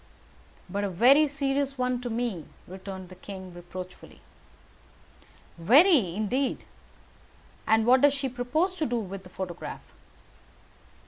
[0.67, 4.19] "But a very serious one to me," returned the king, reproachfully.
[5.59, 6.65] "Very, indeed.
[7.67, 9.83] And what does she propose to do with the photograph?"